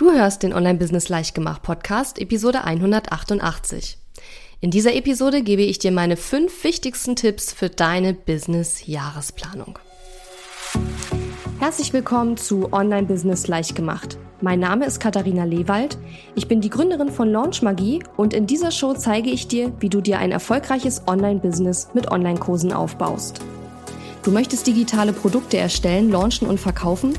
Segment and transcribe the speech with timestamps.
[0.00, 3.98] Du hörst den Online-Business Leichtgemacht Podcast, Episode 188.
[4.62, 9.78] In dieser Episode gebe ich dir meine fünf wichtigsten Tipps für deine Business-Jahresplanung.
[11.58, 14.16] Herzlich willkommen zu Online-Business Leichtgemacht.
[14.40, 15.98] Mein Name ist Katharina Lewald.
[16.34, 19.90] Ich bin die Gründerin von Launch Magie und in dieser Show zeige ich dir, wie
[19.90, 23.42] du dir ein erfolgreiches Online-Business mit Online-Kursen aufbaust.
[24.22, 27.18] Du möchtest digitale Produkte erstellen, launchen und verkaufen?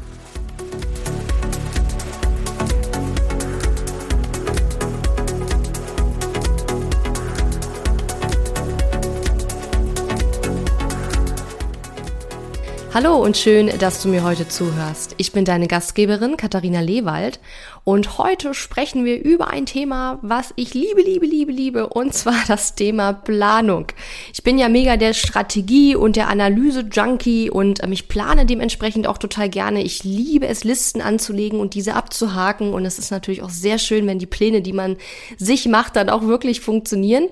[12.93, 15.15] Hallo und schön, dass du mir heute zuhörst.
[15.15, 17.39] Ich bin deine Gastgeberin Katharina Lewald
[17.85, 22.35] und heute sprechen wir über ein Thema, was ich liebe, liebe, liebe, liebe, und zwar
[22.49, 23.87] das Thema Planung.
[24.33, 29.17] Ich bin ja mega der Strategie- und der Analyse-Junkie und ähm, ich plane dementsprechend auch
[29.17, 29.81] total gerne.
[29.83, 34.05] Ich liebe es, Listen anzulegen und diese abzuhaken und es ist natürlich auch sehr schön,
[34.05, 34.97] wenn die Pläne, die man
[35.37, 37.29] sich macht, dann auch wirklich funktionieren.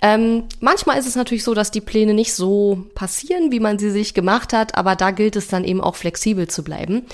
[0.00, 3.90] Ähm, manchmal ist es natürlich so, dass die Pläne nicht so passieren, wie man sie
[3.90, 7.06] sich gemacht hat, aber da gilt es dann eben auch flexibel zu bleiben.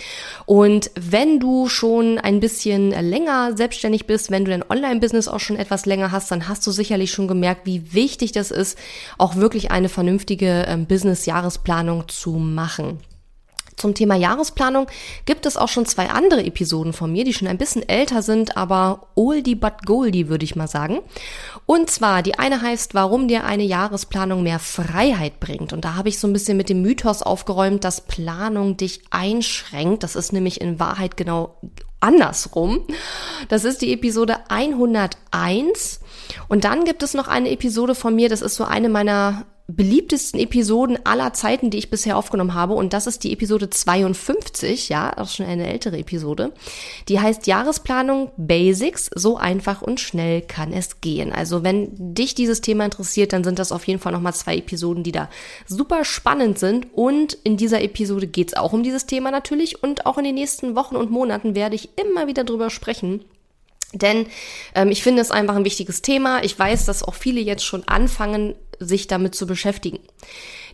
[0.44, 5.56] Und wenn du schon ein bisschen länger selbstständig bist, wenn du dein Online-Business auch schon
[5.56, 8.78] etwas länger hast, dann hast du sicherlich schon gemerkt, wie wichtig das ist,
[9.18, 12.98] auch wirklich eine vernünftige ähm, Business-Jahresplanung zu machen.
[13.76, 14.86] Zum Thema Jahresplanung
[15.26, 18.56] gibt es auch schon zwei andere Episoden von mir, die schon ein bisschen älter sind,
[18.56, 21.00] aber oldie but goldie, würde ich mal sagen.
[21.66, 25.74] Und zwar, die eine heißt, warum dir eine Jahresplanung mehr Freiheit bringt.
[25.74, 30.02] Und da habe ich so ein bisschen mit dem Mythos aufgeräumt, dass Planung dich einschränkt.
[30.02, 31.56] Das ist nämlich in Wahrheit genau
[32.00, 32.80] andersrum.
[33.48, 36.00] Das ist die Episode 101.
[36.48, 40.38] Und dann gibt es noch eine Episode von mir, das ist so eine meiner beliebtesten
[40.38, 42.74] Episoden aller Zeiten, die ich bisher aufgenommen habe.
[42.74, 46.52] Und das ist die Episode 52, ja, auch schon eine ältere Episode.
[47.08, 49.10] Die heißt Jahresplanung Basics.
[49.14, 51.32] So einfach und schnell kann es gehen.
[51.32, 55.02] Also wenn dich dieses Thema interessiert, dann sind das auf jeden Fall nochmal zwei Episoden,
[55.02, 55.28] die da
[55.66, 56.86] super spannend sind.
[56.92, 59.82] Und in dieser Episode geht es auch um dieses Thema natürlich.
[59.82, 63.24] Und auch in den nächsten Wochen und Monaten werde ich immer wieder drüber sprechen.
[63.92, 64.26] Denn
[64.74, 66.42] ähm, ich finde es einfach ein wichtiges Thema.
[66.42, 70.00] Ich weiß, dass auch viele jetzt schon anfangen, sich damit zu beschäftigen.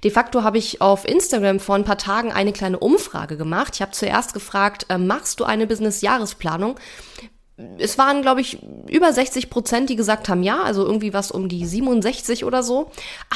[0.02, 3.76] De facto habe ich auf Instagram vor ein paar Tagen eine kleine Umfrage gemacht.
[3.76, 6.78] Ich habe zuerst gefragt, äh, machst du eine Business-Jahresplanung?
[7.78, 8.58] Es waren, glaube ich,
[8.88, 12.90] über 60 Prozent, die gesagt haben, ja, also irgendwie was um die 67 oder so.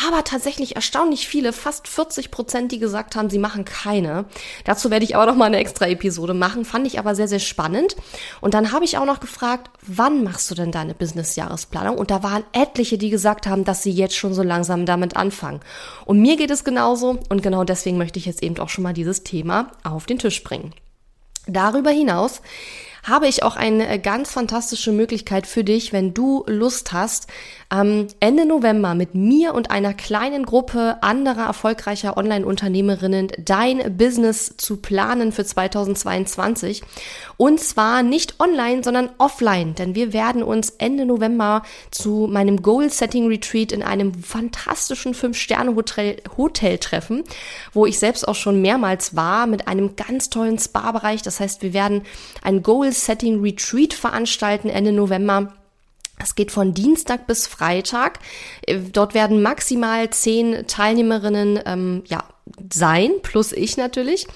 [0.07, 4.25] Aber tatsächlich erstaunlich viele, fast 40 Prozent, die gesagt haben, sie machen keine.
[4.65, 6.65] Dazu werde ich aber noch mal eine extra Episode machen.
[6.65, 7.95] Fand ich aber sehr, sehr spannend.
[8.41, 11.99] Und dann habe ich auch noch gefragt, wann machst du denn deine Business-Jahresplanung?
[11.99, 15.61] Und da waren etliche, die gesagt haben, dass sie jetzt schon so langsam damit anfangen.
[16.07, 17.19] Und mir geht es genauso.
[17.29, 20.43] Und genau deswegen möchte ich jetzt eben auch schon mal dieses Thema auf den Tisch
[20.43, 20.73] bringen.
[21.47, 22.41] Darüber hinaus
[23.07, 27.29] habe ich auch eine äh, ganz fantastische Möglichkeit für dich, wenn du Lust hast,
[27.73, 34.77] ähm, Ende November mit mir und einer kleinen Gruppe anderer erfolgreicher Online-Unternehmerinnen dein Business zu
[34.77, 36.83] planen für 2022.
[37.37, 43.73] Und zwar nicht online, sondern offline, denn wir werden uns Ende November zu meinem Goal-Setting-Retreat
[43.73, 47.25] in einem fantastischen Fünf-Sterne-Hotel Hotel treffen,
[47.73, 51.23] wo ich selbst auch schon mehrmals war, mit einem ganz tollen Spa-Bereich.
[51.23, 52.03] Das heißt, wir werden
[52.43, 55.53] ein Goal-Setting-Retreat veranstalten Ende November
[56.19, 58.19] es geht von Dienstag bis Freitag.
[58.63, 62.25] Äh, dort werden maximal zehn Teilnehmerinnen ähm, ja,
[62.73, 64.27] sein, plus ich natürlich.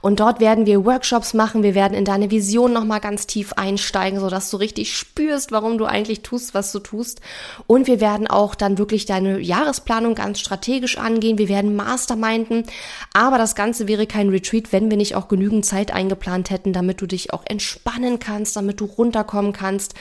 [0.00, 1.62] Und dort werden wir Workshops machen.
[1.62, 5.86] Wir werden in deine Vision nochmal ganz tief einsteigen, sodass du richtig spürst, warum du
[5.86, 7.20] eigentlich tust, was du tust.
[7.66, 11.38] Und wir werden auch dann wirklich deine Jahresplanung ganz strategisch angehen.
[11.38, 12.64] Wir werden Masterminden.
[13.14, 17.00] Aber das Ganze wäre kein Retreat, wenn wir nicht auch genügend Zeit eingeplant hätten, damit
[17.00, 19.94] du dich auch entspannen kannst, damit du runterkommen kannst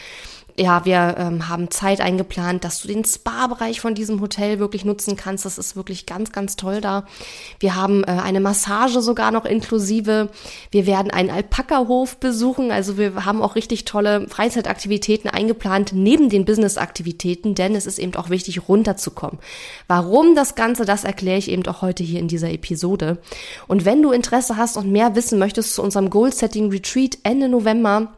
[0.60, 5.16] ja, wir ähm, haben Zeit eingeplant, dass du den Spa-Bereich von diesem Hotel wirklich nutzen
[5.16, 5.46] kannst.
[5.46, 7.06] Das ist wirklich ganz, ganz toll da.
[7.60, 10.30] Wir haben äh, eine Massage sogar noch inklusive.
[10.70, 12.72] Wir werden einen Alpaka-Hof besuchen.
[12.72, 18.16] Also wir haben auch richtig tolle Freizeitaktivitäten eingeplant neben den Business-Aktivitäten, denn es ist eben
[18.16, 19.40] auch wichtig, runterzukommen.
[19.88, 23.20] Warum das Ganze, das erkläre ich eben auch heute hier in dieser Episode.
[23.68, 28.10] Und wenn du Interesse hast und mehr wissen möchtest zu unserem Goal-Setting-Retreat Ende November,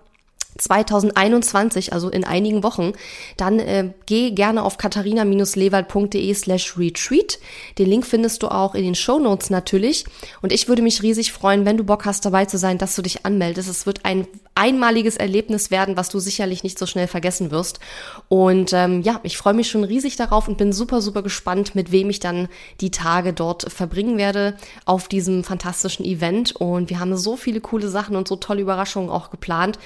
[0.57, 2.93] 2021, also in einigen Wochen,
[3.37, 7.39] dann äh, geh gerne auf katharina-lewald.de slash retreat.
[7.77, 10.05] Den Link findest du auch in den Show Notes natürlich.
[10.41, 13.01] Und ich würde mich riesig freuen, wenn du Bock hast, dabei zu sein, dass du
[13.01, 13.69] dich anmeldest.
[13.69, 17.79] Es wird ein einmaliges Erlebnis werden, was du sicherlich nicht so schnell vergessen wirst.
[18.27, 21.91] Und ähm, ja, ich freue mich schon riesig darauf und bin super, super gespannt, mit
[21.91, 22.49] wem ich dann
[22.81, 26.55] die Tage dort verbringen werde auf diesem fantastischen Event.
[26.57, 29.79] Und wir haben so viele coole Sachen und so tolle Überraschungen auch geplant.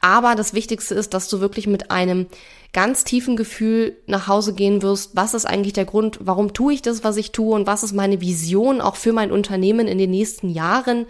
[0.00, 2.26] Aber das Wichtigste ist, dass du wirklich mit einem
[2.72, 6.82] ganz tiefen Gefühl nach Hause gehen wirst, was ist eigentlich der Grund, warum tue ich
[6.82, 7.54] das, was ich tue?
[7.54, 11.06] Und was ist meine Vision auch für mein Unternehmen in den nächsten Jahren?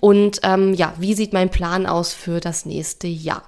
[0.00, 3.42] Und ähm, ja, wie sieht mein Plan aus für das nächste Jahr.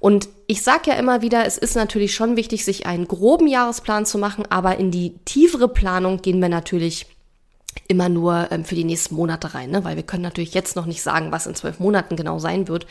[0.00, 4.06] Und ich sage ja immer wieder, es ist natürlich schon wichtig, sich einen groben Jahresplan
[4.06, 7.06] zu machen, aber in die tiefere Planung gehen wir natürlich
[7.90, 9.84] immer nur ähm, für die nächsten Monate rein, ne?
[9.84, 12.86] weil wir können natürlich jetzt noch nicht sagen, was in zwölf Monaten genau sein wird.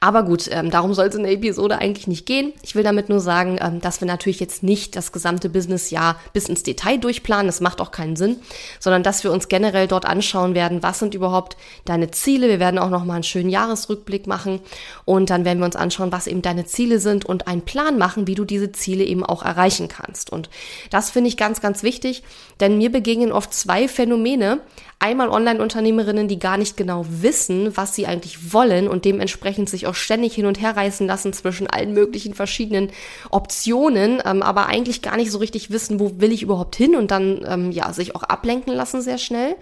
[0.00, 2.52] Aber gut, ähm, darum soll es in der Episode eigentlich nicht gehen.
[2.62, 6.48] Ich will damit nur sagen, ähm, dass wir natürlich jetzt nicht das gesamte Businessjahr bis
[6.48, 8.36] ins Detail durchplanen, das macht auch keinen Sinn,
[8.80, 11.56] sondern dass wir uns generell dort anschauen werden, was sind überhaupt
[11.86, 12.48] deine Ziele.
[12.48, 14.60] Wir werden auch noch mal einen schönen Jahresrückblick machen
[15.06, 18.26] und dann werden wir uns anschauen, was eben deine Ziele sind und einen Plan machen,
[18.26, 20.30] wie du diese Ziele eben auch erreichen kannst.
[20.30, 20.50] Und
[20.90, 22.22] das finde ich ganz, ganz wichtig,
[22.60, 24.60] denn mir begegnen oft zwei Phänomene, Phänomene.
[25.00, 29.94] Einmal Online-Unternehmerinnen, die gar nicht genau wissen, was sie eigentlich wollen und dementsprechend sich auch
[29.94, 32.90] ständig hin und her reißen lassen zwischen allen möglichen verschiedenen
[33.30, 37.10] Optionen, ähm, aber eigentlich gar nicht so richtig wissen, wo will ich überhaupt hin und
[37.10, 39.56] dann ähm, ja sich auch ablenken lassen sehr schnell.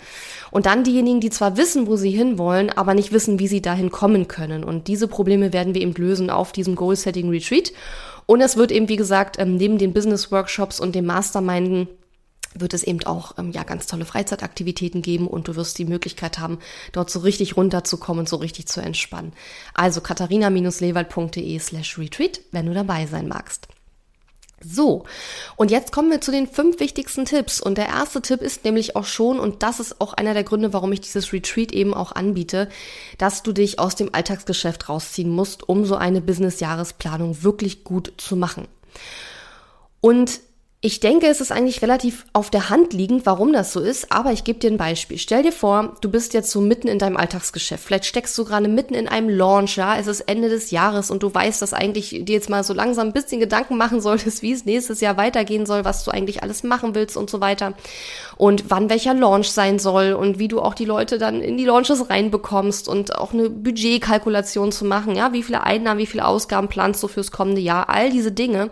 [0.50, 3.90] Und dann diejenigen, die zwar wissen, wo sie hinwollen, aber nicht wissen, wie sie dahin
[3.90, 4.62] kommen können.
[4.62, 7.72] Und diese Probleme werden wir eben lösen auf diesem Goal-Setting Retreat.
[8.26, 11.88] Und es wird eben, wie gesagt, ähm, neben den Business-Workshops und dem Masterminden
[12.54, 16.38] wird es eben auch ähm, ja ganz tolle Freizeitaktivitäten geben und du wirst die Möglichkeit
[16.38, 16.58] haben,
[16.93, 19.32] dort so richtig runterzukommen so richtig zu entspannen.
[19.75, 23.69] Also katharina-lewald.de slash retreat, wenn du dabei sein magst.
[24.64, 25.04] So,
[25.56, 27.60] und jetzt kommen wir zu den fünf wichtigsten Tipps.
[27.60, 30.72] Und der erste Tipp ist nämlich auch schon, und das ist auch einer der Gründe,
[30.72, 32.69] warum ich dieses Retreat eben auch anbiete,
[33.19, 38.37] dass du dich aus dem Alltagsgeschäft rausziehen musst, um so eine Business-Jahresplanung wirklich gut zu
[38.37, 38.69] machen.
[40.00, 40.40] Und
[40.84, 44.32] ich denke, es ist eigentlich relativ auf der Hand liegend, warum das so ist, aber
[44.32, 45.17] ich gebe dir ein Beispiel.
[45.17, 47.84] Stell dir vor, du bist jetzt so mitten in deinem Alltagsgeschäft.
[47.84, 51.23] Vielleicht steckst du gerade mitten in einem Launch, ja, es ist Ende des Jahres und
[51.23, 54.50] du weißt, dass eigentlich dir jetzt mal so langsam ein bisschen Gedanken machen solltest, wie
[54.50, 57.75] es nächstes Jahr weitergehen soll, was du eigentlich alles machen willst und so weiter.
[58.43, 61.65] Und wann welcher Launch sein soll und wie du auch die Leute dann in die
[61.65, 66.67] Launches reinbekommst und auch eine Budgetkalkulation zu machen, ja, wie viele Einnahmen, wie viele Ausgaben
[66.67, 68.62] planst du fürs kommende Jahr, all diese Dinge.
[68.65, 68.71] Und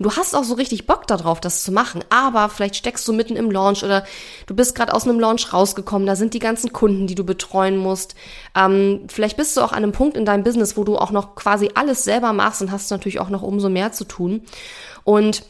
[0.00, 2.02] du hast auch so richtig Bock darauf, das zu machen.
[2.10, 4.02] Aber vielleicht steckst du mitten im Launch oder
[4.48, 6.08] du bist gerade aus einem Launch rausgekommen.
[6.08, 8.16] Da sind die ganzen Kunden, die du betreuen musst.
[8.56, 11.36] Ähm, vielleicht bist du auch an einem Punkt in deinem Business, wo du auch noch
[11.36, 14.42] quasi alles selber machst und hast natürlich auch noch umso mehr zu tun.
[15.04, 15.44] Und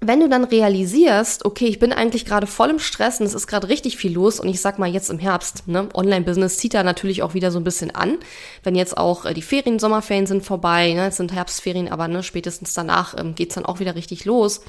[0.00, 3.48] wenn du dann realisierst, okay, ich bin eigentlich gerade voll im Stress und es ist
[3.48, 6.84] gerade richtig viel los und ich sag mal jetzt im Herbst, ne, Online-Business zieht da
[6.84, 8.18] natürlich auch wieder so ein bisschen an,
[8.62, 12.22] wenn jetzt auch äh, die Ferien, Sommerferien sind vorbei, ne, jetzt sind Herbstferien, aber ne,
[12.22, 14.60] spätestens danach ähm, geht's dann auch wieder richtig los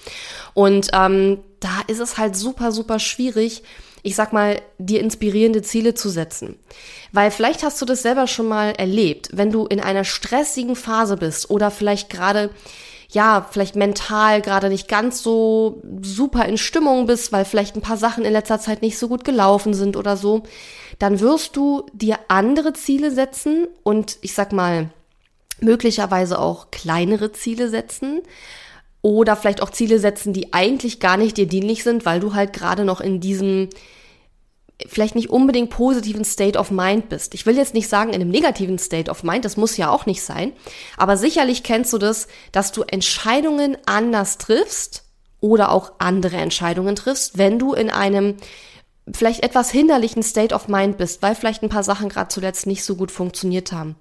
[0.56, 3.62] und ähm, da ist es halt super, super schwierig,
[4.02, 6.58] ich sag mal, dir inspirierende Ziele zu setzen.
[7.12, 11.18] Weil vielleicht hast du das selber schon mal erlebt, wenn du in einer stressigen Phase
[11.18, 12.50] bist oder vielleicht gerade
[13.12, 17.98] ja, vielleicht mental gerade nicht ganz so super in Stimmung bist, weil vielleicht ein paar
[17.98, 20.44] Sachen in letzter Zeit nicht so gut gelaufen sind oder so,
[21.00, 24.90] dann wirst du dir andere Ziele setzen und ich sag mal,
[25.60, 28.22] möglicherweise auch kleinere Ziele setzen
[29.02, 32.54] oder vielleicht auch Ziele setzen, die eigentlich gar nicht dir dienlich sind, weil du halt
[32.54, 33.70] gerade noch in diesem
[34.88, 37.34] vielleicht nicht unbedingt positiven State of Mind bist.
[37.34, 40.06] Ich will jetzt nicht sagen in einem negativen State of Mind, das muss ja auch
[40.06, 40.54] nicht sein,
[40.98, 45.04] aber sicherlich kennst du das, dass du Entscheidungen anders triffst
[45.42, 48.36] oder auch andere Entscheidungen triffst, wenn du in einem
[49.12, 52.84] vielleicht etwas hinderlichen State of Mind bist, weil vielleicht ein paar Sachen gerade zuletzt nicht
[52.84, 53.96] so gut funktioniert haben.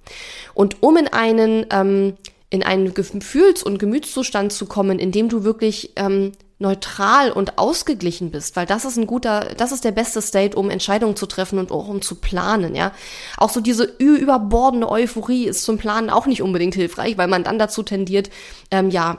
[0.55, 2.15] Und um in einen ähm,
[2.51, 8.31] in einen Gefühls- und Gemütszustand zu kommen, in dem du wirklich ähm, neutral und ausgeglichen
[8.31, 11.59] bist, weil das ist ein guter, das ist der beste State, um Entscheidungen zu treffen
[11.59, 12.93] und auch um zu planen, ja.
[13.37, 17.59] Auch so diese überbordende Euphorie ist zum Planen auch nicht unbedingt hilfreich, weil man dann
[17.59, 18.31] dazu tendiert,
[18.73, 19.19] ähm, ja,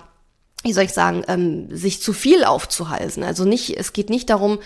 [0.64, 3.24] wie soll ich sagen, ähm, sich zu viel aufzuhalsen.
[3.24, 4.60] Also nicht, es geht nicht darum,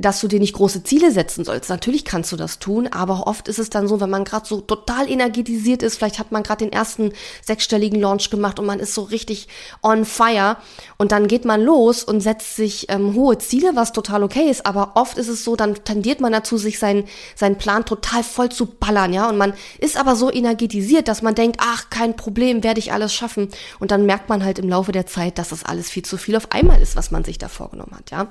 [0.00, 1.68] dass du dir nicht große Ziele setzen sollst.
[1.68, 4.60] Natürlich kannst du das tun, aber oft ist es dann so, wenn man gerade so
[4.62, 7.12] total energetisiert ist, vielleicht hat man gerade den ersten
[7.44, 9.48] sechsstelligen Launch gemacht und man ist so richtig
[9.82, 10.56] on fire
[10.96, 14.64] und dann geht man los und setzt sich ähm, hohe Ziele, was total okay ist,
[14.64, 17.04] aber oft ist es so, dann tendiert man dazu, sich seinen,
[17.36, 21.34] seinen Plan total voll zu ballern, ja, und man ist aber so energetisiert, dass man
[21.34, 23.48] denkt, ach, kein Problem, werde ich alles schaffen
[23.80, 26.36] und dann merkt man halt im Laufe der Zeit, dass das alles viel zu viel
[26.36, 28.28] auf einmal ist, was man sich da vorgenommen hat, ja.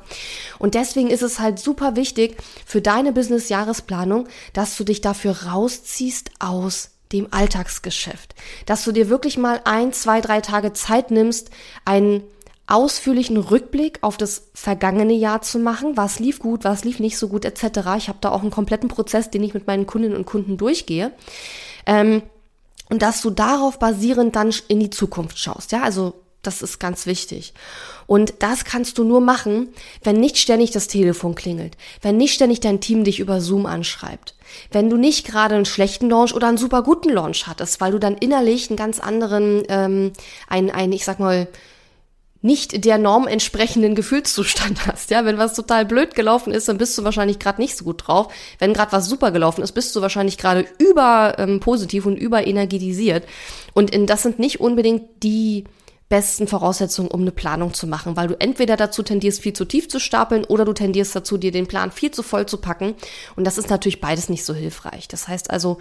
[0.57, 6.31] Und deswegen ist es halt super wichtig für deine Business-Jahresplanung, dass du dich dafür rausziehst
[6.39, 8.35] aus dem Alltagsgeschäft.
[8.65, 11.49] Dass du dir wirklich mal ein, zwei, drei Tage Zeit nimmst,
[11.85, 12.23] einen
[12.67, 15.97] ausführlichen Rückblick auf das vergangene Jahr zu machen.
[15.97, 17.79] Was lief gut, was lief nicht so gut, etc.
[17.97, 21.11] Ich habe da auch einen kompletten Prozess, den ich mit meinen Kundinnen und Kunden durchgehe.
[21.85, 22.21] Ähm,
[22.89, 25.71] und dass du darauf basierend dann in die Zukunft schaust.
[25.71, 27.53] Ja, also das ist ganz wichtig.
[28.07, 29.69] Und das kannst du nur machen,
[30.03, 34.35] wenn nicht ständig das Telefon klingelt, wenn nicht ständig dein Team dich über Zoom anschreibt,
[34.71, 37.99] wenn du nicht gerade einen schlechten Launch oder einen super guten Launch hattest, weil du
[37.99, 40.13] dann innerlich einen ganz anderen, ähm,
[40.47, 41.47] ein, ein, ich sag mal,
[42.41, 45.09] nicht der Norm entsprechenden Gefühlszustand hast.
[45.11, 48.07] Ja, wenn was total blöd gelaufen ist, dann bist du wahrscheinlich gerade nicht so gut
[48.07, 48.31] drauf.
[48.59, 52.47] Wenn gerade was super gelaufen ist, bist du wahrscheinlich gerade über ähm, positiv und über
[52.47, 53.25] energetisiert.
[53.73, 55.65] Und in, das sind nicht unbedingt die
[56.09, 59.87] besten Voraussetzungen, um eine Planung zu machen, weil du entweder dazu tendierst, viel zu tief
[59.87, 62.95] zu stapeln oder du tendierst dazu, dir den Plan viel zu voll zu packen.
[63.35, 65.07] Und das ist natürlich beides nicht so hilfreich.
[65.07, 65.77] Das heißt also,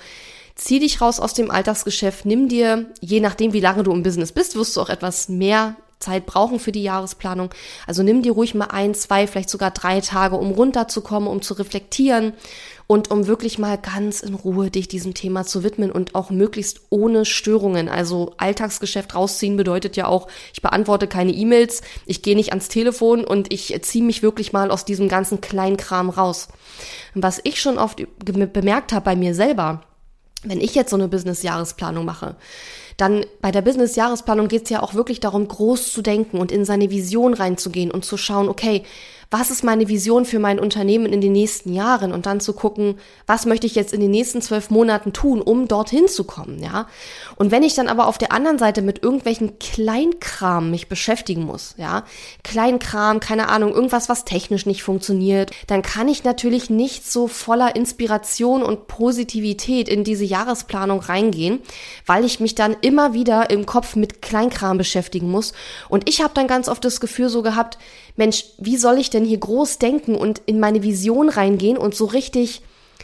[0.54, 4.32] zieh dich raus aus dem Alltagsgeschäft, nimm dir, je nachdem, wie lange du im Business
[4.32, 7.50] bist, wirst du auch etwas mehr Zeit brauchen für die Jahresplanung.
[7.86, 11.54] Also nimm dir ruhig mal ein, zwei, vielleicht sogar drei Tage, um runterzukommen, um zu
[11.54, 12.34] reflektieren
[12.88, 16.80] und um wirklich mal ganz in Ruhe dich diesem Thema zu widmen und auch möglichst
[16.88, 17.88] ohne Störungen.
[17.90, 23.24] Also Alltagsgeschäft rausziehen bedeutet ja auch, ich beantworte keine E-Mails, ich gehe nicht ans Telefon
[23.24, 26.48] und ich ziehe mich wirklich mal aus diesem ganzen Kleinkram raus.
[27.14, 29.82] Was ich schon oft bemerkt habe bei mir selber,
[30.44, 32.36] wenn ich jetzt so eine Business-Jahresplanung mache,
[32.96, 36.64] dann bei der Business-Jahresplanung geht es ja auch wirklich darum, groß zu denken und in
[36.64, 38.82] seine Vision reinzugehen und zu schauen, okay,
[39.30, 42.98] was ist meine Vision für mein Unternehmen in den nächsten Jahren und dann zu gucken,
[43.26, 46.86] was möchte ich jetzt in den nächsten zwölf Monaten tun, um dorthin zu kommen, ja.
[47.36, 51.74] Und wenn ich dann aber auf der anderen Seite mit irgendwelchen Kleinkram mich beschäftigen muss,
[51.76, 52.04] ja,
[52.42, 57.76] Kleinkram, keine Ahnung, irgendwas, was technisch nicht funktioniert, dann kann ich natürlich nicht so voller
[57.76, 61.60] Inspiration und Positivität in diese Jahresplanung reingehen,
[62.06, 65.52] weil ich mich dann immer wieder im Kopf mit Kleinkram beschäftigen muss.
[65.90, 67.76] Und ich habe dann ganz oft das Gefühl so gehabt,
[68.18, 72.04] Mensch, wie soll ich denn hier groß denken und in meine Vision reingehen und so
[72.04, 72.62] richtig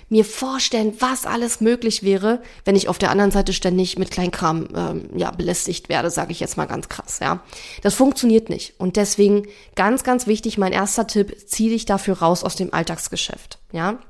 [0.09, 4.69] mir vorstellen, was alles möglich wäre, wenn ich auf der anderen Seite ständig mit Kleinkram
[4.75, 7.43] ähm, ja belästigt werde, sage ich jetzt mal ganz krass, ja.
[7.83, 12.43] Das funktioniert nicht und deswegen ganz ganz wichtig, mein erster Tipp, zieh dich dafür raus
[12.43, 14.01] aus dem Alltagsgeschäft, ja?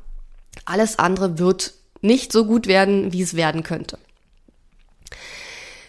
[0.64, 3.98] Alles andere wird nicht so gut werden, wie es werden könnte.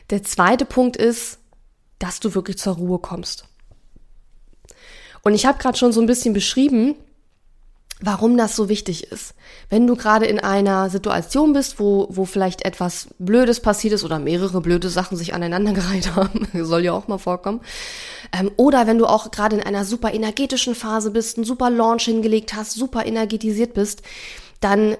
[0.09, 1.39] Der zweite Punkt ist,
[1.99, 3.45] dass du wirklich zur Ruhe kommst.
[5.25, 6.93] Und ich habe gerade schon so ein bisschen beschrieben,
[7.99, 9.33] warum das so wichtig ist.
[9.69, 14.19] Wenn du gerade in einer Situation bist, wo, wo vielleicht etwas Blödes passiert ist oder
[14.19, 17.61] mehrere blöde Sachen sich aneinandergereiht haben, soll ja auch mal vorkommen,
[18.37, 22.05] ähm, oder wenn du auch gerade in einer super energetischen Phase bist, einen super Launch
[22.05, 24.03] hingelegt hast, super energetisiert bist,
[24.59, 24.95] dann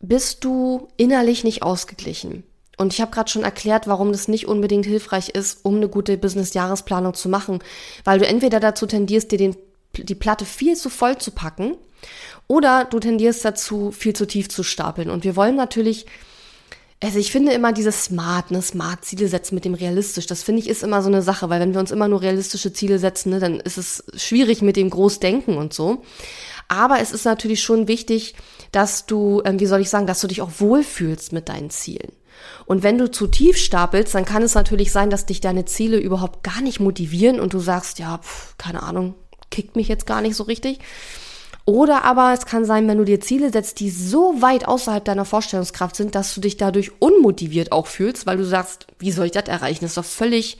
[0.00, 2.42] bist du innerlich nicht ausgeglichen.
[2.76, 6.16] Und ich habe gerade schon erklärt, warum das nicht unbedingt hilfreich ist, um eine gute
[6.16, 7.60] Business-Jahresplanung zu machen,
[8.04, 9.56] weil du entweder dazu tendierst, dir den,
[9.96, 11.76] die Platte viel zu voll zu packen
[12.46, 15.10] oder du tendierst dazu, viel zu tief zu stapeln.
[15.10, 16.06] Und wir wollen natürlich,
[17.02, 20.68] also ich finde immer dieses Smart, ne, Smart-Ziele setzen mit dem realistisch, das finde ich
[20.68, 23.40] ist immer so eine Sache, weil wenn wir uns immer nur realistische Ziele setzen, ne,
[23.40, 26.02] dann ist es schwierig mit dem Großdenken und so.
[26.68, 28.34] Aber es ist natürlich schon wichtig,
[28.72, 32.12] dass du, ähm, wie soll ich sagen, dass du dich auch wohlfühlst mit deinen Zielen.
[32.66, 35.98] Und wenn du zu tief stapelst, dann kann es natürlich sein, dass dich deine Ziele
[35.98, 39.14] überhaupt gar nicht motivieren und du sagst, ja, pf, keine Ahnung,
[39.50, 40.78] kickt mich jetzt gar nicht so richtig.
[41.66, 45.24] Oder aber es kann sein, wenn du dir Ziele setzt, die so weit außerhalb deiner
[45.24, 49.32] Vorstellungskraft sind, dass du dich dadurch unmotiviert auch fühlst, weil du sagst, wie soll ich
[49.32, 49.80] das erreichen?
[49.82, 50.58] Das ist doch völlig,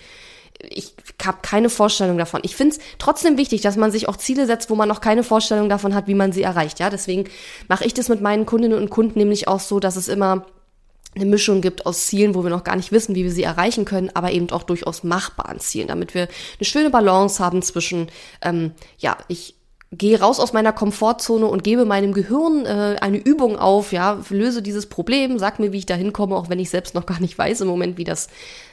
[0.62, 2.40] ich habe keine Vorstellung davon.
[2.42, 5.24] Ich finde es trotzdem wichtig, dass man sich auch Ziele setzt, wo man noch keine
[5.24, 6.80] Vorstellung davon hat, wie man sie erreicht.
[6.80, 7.28] Ja, deswegen
[7.68, 10.46] mache ich das mit meinen Kundinnen und Kunden nämlich auch so, dass es immer
[11.14, 13.84] eine Mischung gibt aus Zielen, wo wir noch gar nicht wissen, wie wir sie erreichen
[13.84, 18.08] können, aber eben auch durchaus machbaren Zielen, damit wir eine schöne Balance haben zwischen,
[18.42, 19.56] ähm, ja, ich
[19.98, 24.62] gehe raus aus meiner Komfortzone und gebe meinem Gehirn äh, eine Übung auf, ja, löse
[24.62, 27.36] dieses Problem, sag mir, wie ich da hinkomme, auch wenn ich selbst noch gar nicht
[27.38, 28.28] weiß im Moment, wie das,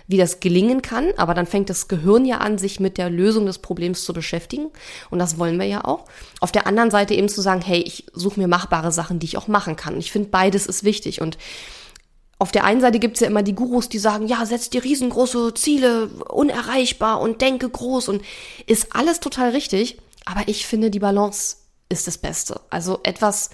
[0.08, 1.10] wie das gelingen kann.
[1.18, 4.68] Aber dann fängt das Gehirn ja an, sich mit der Lösung des Problems zu beschäftigen.
[5.10, 6.06] Und das wollen wir ja auch.
[6.40, 9.38] Auf der anderen Seite eben zu sagen, hey, ich suche mir machbare Sachen, die ich
[9.38, 9.98] auch machen kann.
[9.98, 11.22] Ich finde, beides ist wichtig.
[11.22, 11.38] Und
[12.42, 15.54] auf der einen Seite gibt's ja immer die Gurus, die sagen, ja, setz dir riesengroße
[15.54, 18.24] Ziele, unerreichbar und denke groß und
[18.66, 20.00] ist alles total richtig.
[20.26, 21.58] Aber ich finde, die Balance
[21.90, 22.60] ist das Beste.
[22.72, 23.52] Also etwas,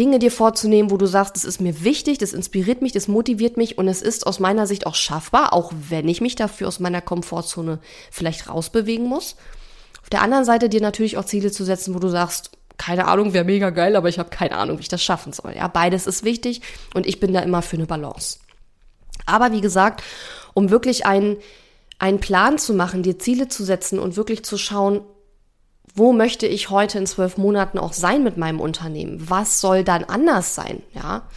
[0.00, 3.56] Dinge dir vorzunehmen, wo du sagst, das ist mir wichtig, das inspiriert mich, das motiviert
[3.56, 6.80] mich und es ist aus meiner Sicht auch schaffbar, auch wenn ich mich dafür aus
[6.80, 7.78] meiner Komfortzone
[8.10, 9.36] vielleicht rausbewegen muss.
[10.02, 13.32] Auf der anderen Seite dir natürlich auch Ziele zu setzen, wo du sagst, keine Ahnung,
[13.32, 15.54] wäre mega geil, aber ich habe keine Ahnung, wie ich das schaffen soll.
[15.56, 16.62] Ja, beides ist wichtig
[16.94, 18.38] und ich bin da immer für eine Balance.
[19.26, 20.02] Aber wie gesagt,
[20.54, 21.36] um wirklich einen,
[21.98, 25.02] einen Plan zu machen, dir Ziele zu setzen und wirklich zu schauen,
[25.94, 29.30] wo möchte ich heute in zwölf Monaten auch sein mit meinem Unternehmen?
[29.30, 30.82] Was soll dann anders sein?
[30.92, 31.28] Ja.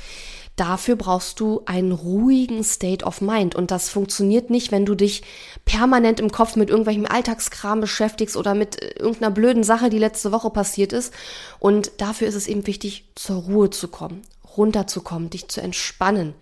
[0.58, 3.54] Dafür brauchst du einen ruhigen State of Mind.
[3.54, 5.22] Und das funktioniert nicht, wenn du dich
[5.66, 10.32] permanent im Kopf mit irgendwelchem Alltagskram beschäftigst oder mit äh, irgendeiner blöden Sache, die letzte
[10.32, 11.14] Woche passiert ist.
[11.60, 14.24] Und dafür ist es eben wichtig, zur Ruhe zu kommen,
[14.58, 16.34] runterzukommen, dich zu entspannen.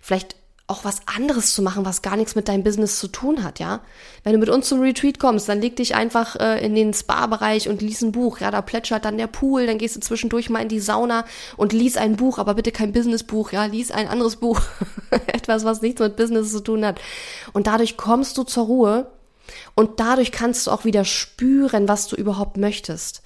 [0.00, 3.58] Vielleicht auch was anderes zu machen, was gar nichts mit deinem Business zu tun hat,
[3.58, 3.80] ja.
[4.22, 7.68] Wenn du mit uns zum Retreat kommst, dann leg dich einfach äh, in den Spa-Bereich
[7.68, 10.62] und lies ein Buch, ja, da plätschert dann der Pool, dann gehst du zwischendurch mal
[10.62, 11.26] in die Sauna
[11.58, 14.60] und lies ein Buch, aber bitte kein Businessbuch, ja, lies ein anderes Buch,
[15.26, 16.98] etwas, was nichts mit Business zu tun hat.
[17.52, 19.10] Und dadurch kommst du zur Ruhe
[19.74, 23.22] und dadurch kannst du auch wieder spüren, was du überhaupt möchtest.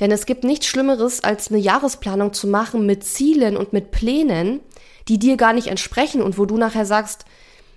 [0.00, 4.60] Denn es gibt nichts Schlimmeres, als eine Jahresplanung zu machen mit Zielen und mit Plänen,
[5.08, 7.24] die dir gar nicht entsprechen und wo du nachher sagst,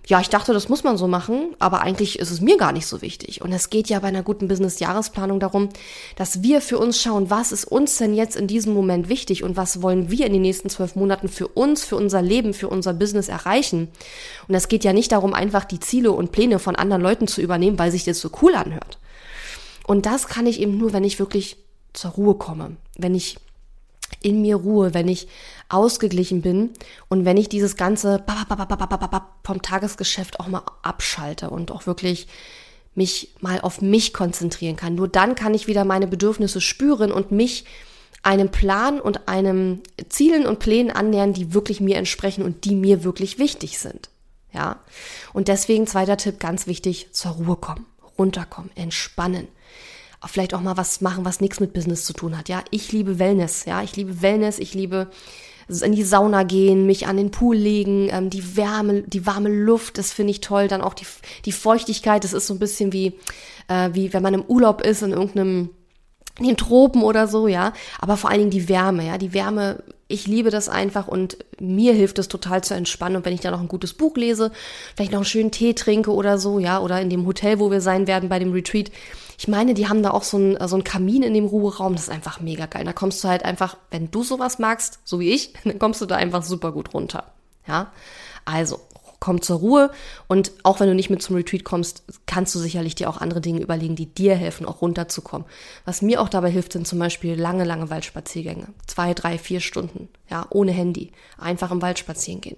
[0.08, 2.88] ja, ich dachte, das muss man so machen, aber eigentlich ist es mir gar nicht
[2.88, 3.42] so wichtig.
[3.44, 5.70] Und es geht ja bei einer guten Business-Jahresplanung darum,
[6.16, 9.58] dass wir für uns schauen, was ist uns denn jetzt in diesem Moment wichtig und
[9.58, 12.94] was wollen wir in den nächsten zwölf Monaten für uns, für unser Leben, für unser
[12.94, 13.90] Business erreichen.
[14.48, 17.42] Und es geht ja nicht darum, einfach die Ziele und Pläne von anderen Leuten zu
[17.42, 18.98] übernehmen, weil sich das so cool anhört.
[19.86, 21.58] Und das kann ich eben nur, wenn ich wirklich
[21.94, 23.38] zur Ruhe komme, wenn ich
[24.22, 25.28] in mir Ruhe, wenn ich
[25.70, 26.72] ausgeglichen bin
[27.10, 28.24] und wenn ich dieses ganze
[29.44, 32.28] vom Tagesgeschäft auch mal abschalte und auch wirklich
[32.94, 34.96] mich mal auf mich konzentrieren kann.
[34.96, 37.66] Nur dann kann ich wieder meine Bedürfnisse spüren und mich
[38.24, 43.04] einem Plan und einem Zielen und Plänen annähern, die wirklich mir entsprechen und die mir
[43.04, 44.10] wirklich wichtig sind.
[44.54, 44.80] Ja.
[45.34, 47.86] Und deswegen zweiter Tipp, ganz wichtig, zur Ruhe kommen,
[48.18, 49.48] runterkommen, entspannen
[50.26, 52.50] vielleicht auch mal was machen, was nichts mit Business zu tun hat.
[52.50, 53.66] Ja, ich liebe Wellness.
[53.66, 54.60] Ja, ich liebe Wellness.
[54.60, 55.10] Ich liebe
[55.82, 59.98] in die Sauna gehen, mich an den Pool legen, ähm, die Wärme, die warme Luft,
[59.98, 60.68] das finde ich toll.
[60.68, 61.06] Dann auch die,
[61.46, 63.14] die Feuchtigkeit, das ist so ein bisschen wie,
[63.70, 65.81] äh, wie wenn man im Urlaub ist in irgendeinem in
[66.44, 67.74] den Tropen oder so, ja.
[68.00, 69.18] Aber vor allen Dingen die Wärme, ja.
[69.18, 73.18] Die Wärme, ich liebe das einfach und mir hilft es total zu entspannen.
[73.18, 74.52] Und wenn ich da noch ein gutes Buch lese,
[74.96, 77.82] vielleicht noch einen schönen Tee trinke oder so, ja, oder in dem Hotel, wo wir
[77.82, 78.92] sein werden bei dem Retreat.
[79.38, 81.94] Ich meine, die haben da auch so ein, so ein Kamin in dem Ruheraum.
[81.94, 82.86] Das ist einfach mega geil.
[82.86, 86.06] Da kommst du halt einfach, wenn du sowas magst, so wie ich, dann kommst du
[86.06, 87.32] da einfach super gut runter.
[87.68, 87.92] Ja.
[88.46, 88.80] Also,
[89.22, 89.92] komm zur Ruhe
[90.28, 93.40] und auch wenn du nicht mit zum Retreat kommst, kannst du sicherlich dir auch andere
[93.40, 95.48] Dinge überlegen, die dir helfen, auch runterzukommen.
[95.86, 98.68] Was mir auch dabei hilft, sind zum Beispiel lange, lange Waldspaziergänge.
[98.88, 101.12] Zwei, drei, vier Stunden, ja, ohne Handy.
[101.38, 102.58] Einfach im Wald spazieren gehen.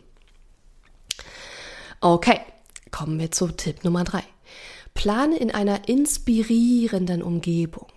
[1.99, 2.39] Okay,
[2.91, 4.23] kommen wir zu Tipp Nummer drei.
[4.93, 7.91] Plane in einer inspirierenden Umgebung.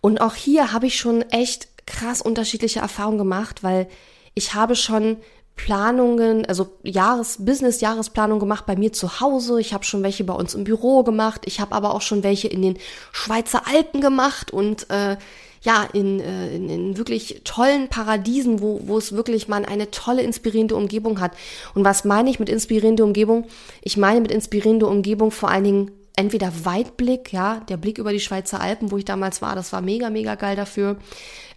[0.00, 3.86] Und auch hier habe ich schon echt krass unterschiedliche Erfahrungen gemacht, weil
[4.32, 5.18] ich habe schon
[5.56, 9.60] Planungen, also Jahres Business Jahresplanung gemacht bei mir zu Hause.
[9.60, 11.42] Ich habe schon welche bei uns im Büro gemacht.
[11.46, 12.78] Ich habe aber auch schon welche in den
[13.12, 15.16] Schweizer Alpen gemacht und äh,
[15.62, 20.22] ja in, äh, in, in wirklich tollen Paradiesen, wo, wo es wirklich man eine tolle
[20.22, 21.32] inspirierende Umgebung hat.
[21.74, 23.46] Und was meine ich mit inspirierende Umgebung?
[23.82, 28.20] Ich meine mit inspirierende Umgebung vor allen Dingen entweder Weitblick, ja, der Blick über die
[28.20, 30.96] Schweizer Alpen, wo ich damals war, das war mega, mega geil dafür.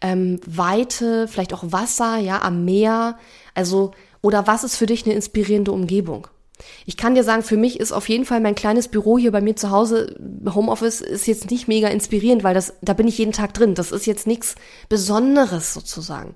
[0.02, 3.18] Ähm, Weite, vielleicht auch Wasser, ja, am Meer.
[3.54, 3.92] Also,
[4.22, 6.28] oder was ist für dich eine inspirierende Umgebung?
[6.88, 9.42] Ich kann dir sagen, für mich ist auf jeden Fall mein kleines Büro hier bei
[9.42, 10.16] mir zu Hause,
[10.54, 13.76] Homeoffice, ist jetzt nicht mega inspirierend, weil das, da bin ich jeden Tag drin.
[13.76, 14.56] Das ist jetzt nichts
[14.90, 16.36] Besonderes sozusagen.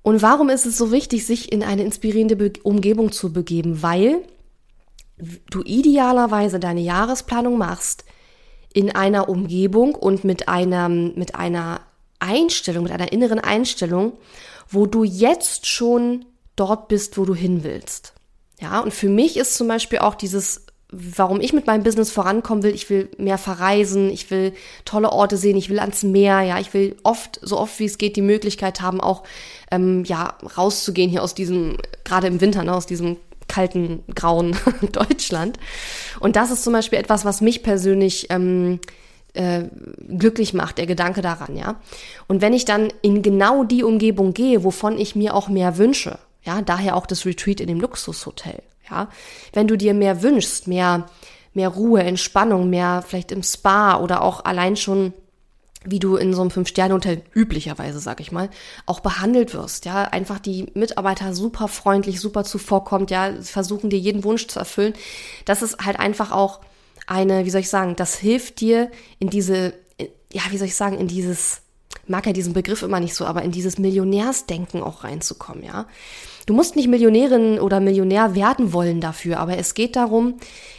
[0.00, 3.82] Und warum ist es so wichtig, sich in eine inspirierende Be Umgebung zu begeben?
[3.82, 4.22] Weil
[5.50, 8.04] du idealerweise deine Jahresplanung machst
[8.72, 11.80] in einer Umgebung und mit einer, mit einer
[12.18, 14.12] Einstellung, mit einer inneren Einstellung,
[14.68, 16.24] wo du jetzt schon
[16.56, 18.12] dort bist, wo du hin willst.
[18.60, 22.64] Ja, und für mich ist zum Beispiel auch dieses warum ich mit meinem Business vorankommen
[22.64, 22.74] will.
[22.74, 24.54] Ich will mehr verreisen, ich will
[24.84, 27.98] tolle Orte sehen, ich will ans Meer, ja, ich will oft, so oft wie es
[27.98, 29.22] geht, die Möglichkeit haben, auch
[29.70, 33.18] ähm, ja rauszugehen hier aus diesem, gerade im Winter, ne, aus diesem
[33.58, 34.56] kalten, grauen
[34.92, 35.58] Deutschland.
[36.20, 38.78] Und das ist zum Beispiel etwas, was mich persönlich ähm,
[39.34, 39.64] äh,
[40.16, 41.80] glücklich macht, der Gedanke daran, ja.
[42.28, 46.20] Und wenn ich dann in genau die Umgebung gehe, wovon ich mir auch mehr wünsche,
[46.44, 49.08] ja, daher auch das Retreat in dem Luxushotel, ja.
[49.52, 51.06] Wenn du dir mehr wünschst, mehr,
[51.52, 55.12] mehr Ruhe, Entspannung, mehr vielleicht im Spa oder auch allein schon
[55.90, 58.50] wie du in so einem Fünf-Sterne-Hotel üblicherweise, sag ich mal,
[58.86, 64.24] auch behandelt wirst, ja, einfach die Mitarbeiter super freundlich, super zuvorkommt, ja, versuchen dir jeden
[64.24, 64.94] Wunsch zu erfüllen.
[65.44, 66.60] Das ist halt einfach auch
[67.06, 69.74] eine, wie soll ich sagen, das hilft dir in diese,
[70.32, 71.62] ja, wie soll ich sagen, in dieses,
[72.06, 75.86] mag ja diesen Begriff immer nicht so, aber in dieses Millionärsdenken auch reinzukommen, ja.
[76.46, 80.38] Du musst nicht Millionärin oder Millionär werden wollen dafür, aber es geht darum,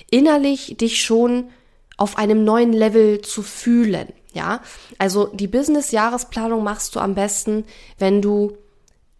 [0.09, 1.49] innerlich dich schon
[1.95, 4.07] auf einem neuen Level zu fühlen.
[4.33, 4.61] Ja,
[4.99, 7.65] also die Business-Jahresplanung machst du am besten,
[7.97, 8.57] wenn du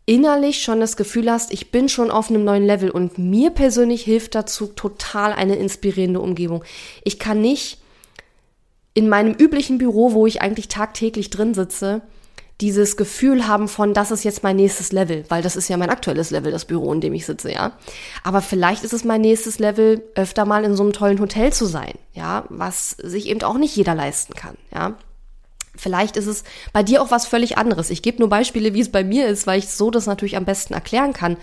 [0.06, 4.04] innerlich schon das Gefühl hast, ich bin schon auf einem neuen Level und mir persönlich
[4.04, 6.63] hilft dazu total eine inspirierende Umgebung.
[7.04, 7.80] Ich kann nicht
[8.93, 12.02] in meinem üblichen Büro, wo ich eigentlich tagtäglich drin sitze,
[12.62, 15.89] dieses Gefühl haben von, das ist jetzt mein nächstes Level, weil das ist ja mein
[15.89, 17.72] aktuelles Level, das Büro, in dem ich sitze, ja.
[18.24, 21.65] Aber vielleicht ist es mein nächstes Level, öfter mal in so einem tollen Hotel zu
[21.65, 24.95] sein, ja, was sich eben auch nicht jeder leisten kann, ja.
[25.80, 27.89] Vielleicht ist es bei dir auch was völlig anderes.
[27.89, 30.46] Ich gebe nur Beispiele, wie es bei mir ist, weil ich so das natürlich am
[30.46, 31.38] besten erklären kann.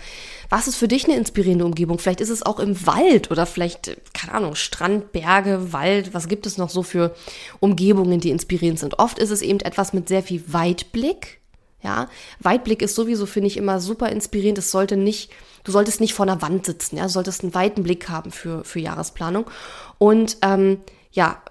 [0.49, 1.99] Was ist für dich eine inspirierende Umgebung?
[1.99, 6.13] Vielleicht ist es auch im Wald oder vielleicht, keine Ahnung, Strand, Berge, Wald.
[6.13, 7.15] Was gibt es noch so für
[7.59, 8.99] Umgebungen, die inspirierend sind?
[8.99, 11.39] Oft ist es eben etwas mit sehr viel Weitblick.
[11.83, 14.57] Ja, Weitblick ist sowieso, finde ich, immer super inspirierend.
[14.57, 15.31] Es sollte nicht,
[15.63, 18.63] du solltest nicht vor einer Wand sitzen, ja, du solltest einen weiten Blick haben für,
[18.63, 19.45] für Jahresplanung.
[19.97, 20.79] Und ähm,
[21.11, 21.41] ja,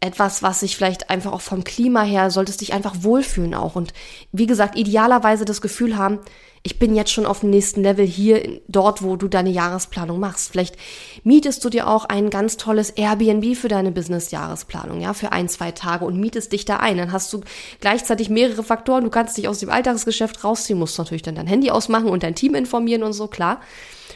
[0.00, 3.76] etwas, was sich vielleicht einfach auch vom Klima her, solltest dich einfach wohlfühlen auch.
[3.76, 3.92] Und
[4.32, 6.20] wie gesagt, idealerweise das Gefühl haben,
[6.62, 10.50] ich bin jetzt schon auf dem nächsten Level hier, dort, wo du deine Jahresplanung machst.
[10.50, 10.76] Vielleicht
[11.24, 15.70] mietest du dir auch ein ganz tolles Airbnb für deine Business-Jahresplanung, ja, für ein, zwei
[15.70, 16.98] Tage und mietest dich da ein.
[16.98, 17.40] Dann hast du
[17.80, 19.04] gleichzeitig mehrere Faktoren.
[19.04, 22.34] Du kannst dich aus dem Alltagsgeschäft rausziehen, musst natürlich dann dein Handy ausmachen und dein
[22.34, 23.60] Team informieren und so, klar.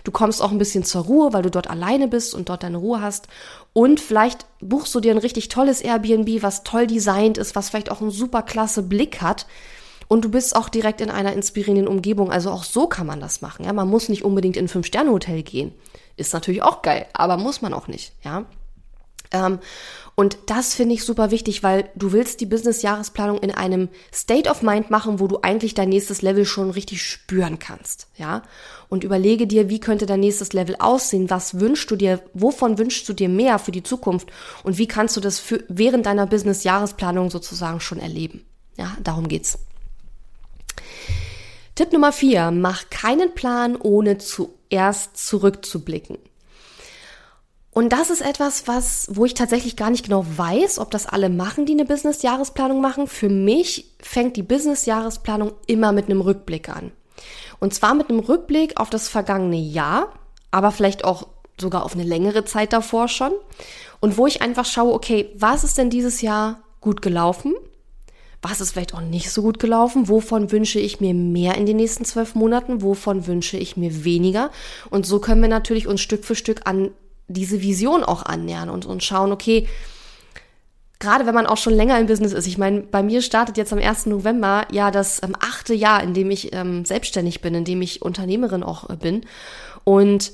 [0.04, 2.76] Du kommst auch ein bisschen zur Ruhe, weil du dort alleine bist und dort deine
[2.76, 3.26] Ruhe hast.
[3.74, 7.90] Und vielleicht buchst du dir ein richtig tolles Airbnb, was toll designt ist, was vielleicht
[7.90, 9.46] auch einen super klasse Blick hat.
[10.06, 12.30] Und du bist auch direkt in einer inspirierenden Umgebung.
[12.30, 13.64] Also auch so kann man das machen.
[13.64, 15.72] Ja, man muss nicht unbedingt in ein Fünf-Sterne-Hotel gehen.
[16.16, 18.12] Ist natürlich auch geil, aber muss man auch nicht.
[18.22, 18.46] Ja.
[19.34, 19.58] Ähm,
[20.16, 24.62] und das finde ich super wichtig, weil du willst die Business-Jahresplanung in einem State of
[24.62, 28.42] Mind machen, wo du eigentlich dein nächstes Level schon richtig spüren kannst, ja?
[28.88, 31.30] Und überlege dir, wie könnte dein nächstes Level aussehen?
[31.30, 32.22] Was wünschst du dir?
[32.32, 34.28] Wovon wünschst du dir mehr für die Zukunft?
[34.62, 38.44] Und wie kannst du das für, während deiner Business-Jahresplanung sozusagen schon erleben?
[38.76, 39.58] Ja, darum geht's.
[41.74, 42.52] Tipp Nummer vier.
[42.52, 46.18] Mach keinen Plan, ohne zuerst zurückzublicken.
[47.74, 51.28] Und das ist etwas, was, wo ich tatsächlich gar nicht genau weiß, ob das alle
[51.28, 53.08] machen, die eine Business-Jahresplanung machen.
[53.08, 56.92] Für mich fängt die Business-Jahresplanung immer mit einem Rückblick an.
[57.58, 60.12] Und zwar mit einem Rückblick auf das vergangene Jahr,
[60.52, 61.26] aber vielleicht auch
[61.60, 63.32] sogar auf eine längere Zeit davor schon.
[63.98, 67.54] Und wo ich einfach schaue, okay, was ist denn dieses Jahr gut gelaufen?
[68.40, 70.08] Was ist vielleicht auch nicht so gut gelaufen?
[70.08, 72.82] Wovon wünsche ich mir mehr in den nächsten zwölf Monaten?
[72.82, 74.50] Wovon wünsche ich mir weniger?
[74.90, 76.90] Und so können wir natürlich uns Stück für Stück an
[77.28, 79.66] diese Vision auch annähern und, und schauen, okay,
[80.98, 83.72] gerade wenn man auch schon länger im Business ist, ich meine, bei mir startet jetzt
[83.72, 84.06] am 1.
[84.06, 88.02] November ja das ähm, achte Jahr, in dem ich ähm, selbstständig bin, in dem ich
[88.02, 89.26] Unternehmerin auch äh, bin.
[89.84, 90.32] Und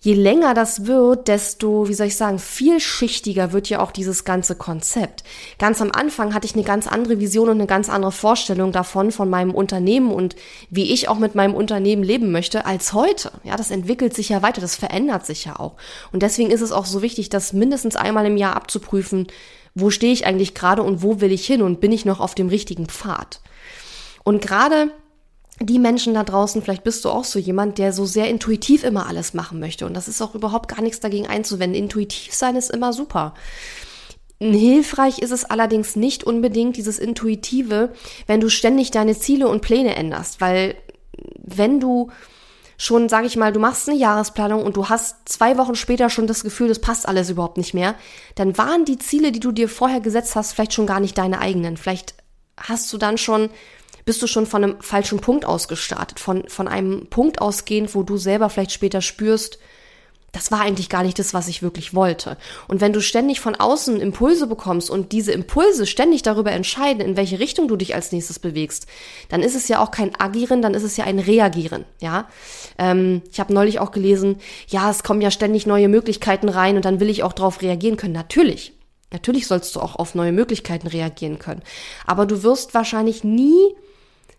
[0.00, 4.54] je länger das wird, desto, wie soll ich sagen, vielschichtiger wird ja auch dieses ganze
[4.54, 5.24] Konzept.
[5.58, 9.12] Ganz am Anfang hatte ich eine ganz andere Vision und eine ganz andere Vorstellung davon,
[9.12, 10.36] von meinem Unternehmen und
[10.70, 13.30] wie ich auch mit meinem Unternehmen leben möchte, als heute.
[13.44, 15.74] Ja, das entwickelt sich ja weiter, das verändert sich ja auch.
[16.12, 19.26] Und deswegen ist es auch so wichtig, das mindestens einmal im Jahr abzuprüfen,
[19.74, 22.34] wo stehe ich eigentlich gerade und wo will ich hin und bin ich noch auf
[22.34, 23.40] dem richtigen Pfad.
[24.24, 24.92] Und gerade
[25.62, 29.06] die Menschen da draußen, vielleicht bist du auch so jemand, der so sehr intuitiv immer
[29.06, 29.84] alles machen möchte.
[29.84, 31.80] Und das ist auch überhaupt gar nichts dagegen einzuwenden.
[31.80, 33.34] Intuitiv sein ist immer super.
[34.40, 37.92] Hilfreich ist es allerdings nicht unbedingt dieses Intuitive,
[38.26, 40.76] wenn du ständig deine Ziele und Pläne änderst, weil
[41.36, 42.10] wenn du
[42.78, 46.26] schon, sage ich mal, du machst eine Jahresplanung und du hast zwei Wochen später schon
[46.26, 47.94] das Gefühl, das passt alles überhaupt nicht mehr,
[48.36, 51.40] dann waren die Ziele, die du dir vorher gesetzt hast, vielleicht schon gar nicht deine
[51.40, 51.76] eigenen.
[51.76, 52.14] Vielleicht
[52.56, 53.50] hast du dann schon
[54.10, 58.02] bist du schon von einem falschen Punkt aus gestartet, von, von einem Punkt ausgehend, wo
[58.02, 59.60] du selber vielleicht später spürst,
[60.32, 62.36] das war eigentlich gar nicht das, was ich wirklich wollte.
[62.66, 67.16] Und wenn du ständig von außen Impulse bekommst und diese Impulse ständig darüber entscheiden, in
[67.16, 68.88] welche Richtung du dich als nächstes bewegst,
[69.28, 71.84] dann ist es ja auch kein Agieren, dann ist es ja ein Reagieren.
[72.00, 72.26] Ja,
[72.76, 76.84] ähm, ich habe neulich auch gelesen, ja, es kommen ja ständig neue Möglichkeiten rein und
[76.84, 78.14] dann will ich auch darauf reagieren können.
[78.14, 78.72] Natürlich,
[79.12, 81.62] natürlich sollst du auch auf neue Möglichkeiten reagieren können.
[82.08, 83.76] Aber du wirst wahrscheinlich nie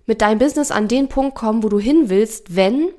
[0.05, 2.89] mit deinem Business an den Punkt kommen, wo du hin willst, wenn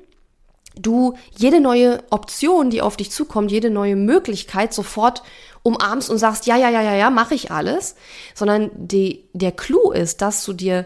[0.75, 5.21] du jede neue Option, die auf dich zukommt, jede neue Möglichkeit sofort
[5.61, 7.95] umarmst und sagst, ja, ja, ja, ja, ja, mache ich alles,
[8.33, 10.85] sondern die, der Clou ist, dass du dir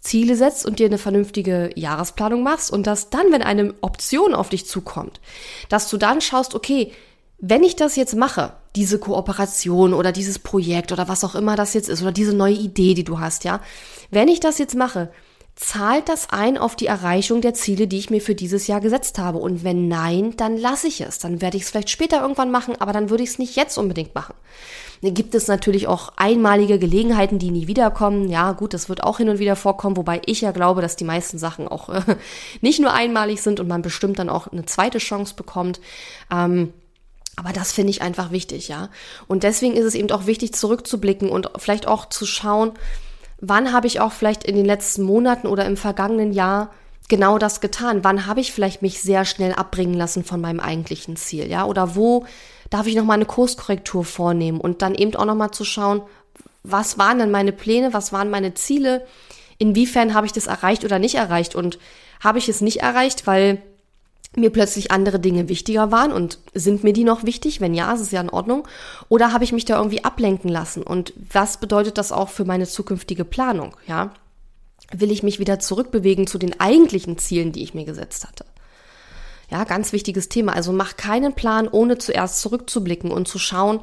[0.00, 4.50] Ziele setzt und dir eine vernünftige Jahresplanung machst und dass dann, wenn eine Option auf
[4.50, 5.20] dich zukommt,
[5.68, 6.92] dass du dann schaust, okay,
[7.38, 11.74] wenn ich das jetzt mache, diese Kooperation oder dieses Projekt oder was auch immer das
[11.74, 13.60] jetzt ist oder diese neue Idee, die du hast, ja,
[14.10, 15.10] wenn ich das jetzt mache,
[15.56, 19.18] Zahlt das ein auf die Erreichung der Ziele, die ich mir für dieses Jahr gesetzt
[19.18, 19.38] habe?
[19.38, 21.20] Und wenn nein, dann lasse ich es.
[21.20, 23.78] Dann werde ich es vielleicht später irgendwann machen, aber dann würde ich es nicht jetzt
[23.78, 24.34] unbedingt machen.
[25.02, 28.28] Dann gibt es natürlich auch einmalige Gelegenheiten, die nie wiederkommen.
[28.28, 31.04] Ja, gut, das wird auch hin und wieder vorkommen, wobei ich ja glaube, dass die
[31.04, 32.16] meisten Sachen auch äh,
[32.60, 35.80] nicht nur einmalig sind und man bestimmt dann auch eine zweite Chance bekommt.
[36.32, 36.72] Ähm,
[37.36, 38.90] aber das finde ich einfach wichtig, ja.
[39.28, 42.72] Und deswegen ist es eben auch wichtig, zurückzublicken und vielleicht auch zu schauen,
[43.48, 46.70] wann habe ich auch vielleicht in den letzten Monaten oder im vergangenen Jahr
[47.08, 48.02] genau das getan?
[48.02, 51.64] Wann habe ich vielleicht mich sehr schnell abbringen lassen von meinem eigentlichen Ziel, ja?
[51.64, 52.24] Oder wo
[52.70, 56.02] darf ich noch mal eine Kurskorrektur vornehmen und dann eben auch noch mal zu schauen,
[56.62, 59.06] was waren denn meine Pläne, was waren meine Ziele?
[59.58, 61.78] Inwiefern habe ich das erreicht oder nicht erreicht und
[62.22, 63.62] habe ich es nicht erreicht, weil
[64.36, 67.60] mir plötzlich andere Dinge wichtiger waren und sind mir die noch wichtig?
[67.60, 68.66] Wenn ja, ist es ja in Ordnung.
[69.08, 70.82] Oder habe ich mich da irgendwie ablenken lassen?
[70.82, 73.76] Und was bedeutet das auch für meine zukünftige Planung?
[73.86, 74.12] Ja,
[74.92, 78.44] will ich mich wieder zurückbewegen zu den eigentlichen Zielen, die ich mir gesetzt hatte?
[79.54, 80.52] Ja, ganz wichtiges Thema.
[80.52, 83.78] Also mach keinen Plan, ohne zuerst zurückzublicken und zu schauen,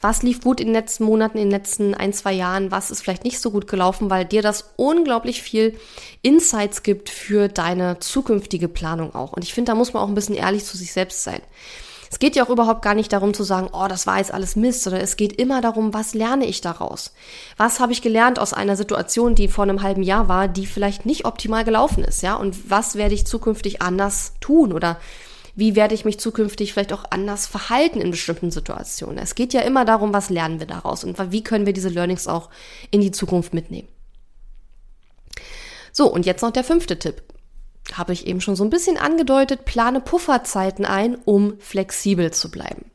[0.00, 3.02] was lief gut in den letzten Monaten, in den letzten ein, zwei Jahren, was ist
[3.02, 5.76] vielleicht nicht so gut gelaufen, weil dir das unglaublich viel
[6.22, 9.32] Insights gibt für deine zukünftige Planung auch.
[9.32, 11.40] Und ich finde, da muss man auch ein bisschen ehrlich zu sich selbst sein.
[12.16, 14.56] Es geht ja auch überhaupt gar nicht darum zu sagen, oh, das war jetzt alles
[14.56, 17.12] Mist, sondern es geht immer darum, was lerne ich daraus?
[17.58, 21.04] Was habe ich gelernt aus einer Situation, die vor einem halben Jahr war, die vielleicht
[21.04, 22.34] nicht optimal gelaufen ist, ja?
[22.36, 24.98] Und was werde ich zukünftig anders tun oder
[25.56, 29.18] wie werde ich mich zukünftig vielleicht auch anders verhalten in bestimmten Situationen.
[29.18, 32.28] Es geht ja immer darum, was lernen wir daraus und wie können wir diese Learnings
[32.28, 32.48] auch
[32.90, 33.88] in die Zukunft mitnehmen.
[35.92, 37.22] So, und jetzt noch der fünfte Tipp.
[37.94, 42.90] Habe ich eben schon so ein bisschen angedeutet, plane Pufferzeiten ein, um flexibel zu bleiben.